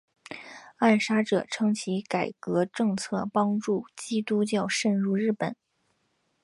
[0.77, 5.55] 暗杀者称其改革政策帮助基督教渗入日本。